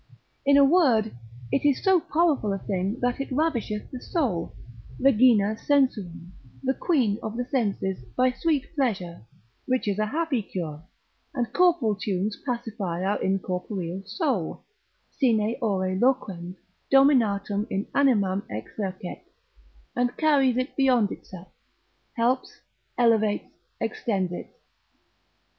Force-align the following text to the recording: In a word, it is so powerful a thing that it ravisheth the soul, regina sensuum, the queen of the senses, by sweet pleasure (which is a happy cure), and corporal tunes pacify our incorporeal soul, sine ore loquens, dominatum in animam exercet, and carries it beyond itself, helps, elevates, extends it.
In 0.47 0.57
a 0.57 0.65
word, 0.65 1.15
it 1.51 1.63
is 1.63 1.83
so 1.83 1.99
powerful 1.99 2.51
a 2.53 2.57
thing 2.57 2.97
that 3.01 3.21
it 3.21 3.31
ravisheth 3.31 3.91
the 3.91 4.01
soul, 4.01 4.55
regina 4.99 5.55
sensuum, 5.55 6.33
the 6.63 6.73
queen 6.73 7.19
of 7.21 7.37
the 7.37 7.45
senses, 7.45 7.99
by 8.17 8.31
sweet 8.31 8.73
pleasure 8.73 9.27
(which 9.67 9.87
is 9.87 9.99
a 9.99 10.07
happy 10.07 10.41
cure), 10.41 10.81
and 11.35 11.53
corporal 11.53 11.93
tunes 11.95 12.35
pacify 12.43 13.03
our 13.03 13.21
incorporeal 13.21 14.01
soul, 14.03 14.63
sine 15.11 15.55
ore 15.61 15.93
loquens, 15.95 16.55
dominatum 16.91 17.67
in 17.69 17.85
animam 17.93 18.41
exercet, 18.49 19.21
and 19.95 20.17
carries 20.17 20.57
it 20.57 20.75
beyond 20.75 21.11
itself, 21.11 21.49
helps, 22.15 22.61
elevates, 22.97 23.51
extends 23.79 24.31
it. 24.33 24.47